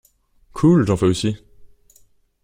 Cool, 0.55 0.83
j'en 0.87 0.97
fait 0.97 1.05
aussi. 1.05 1.37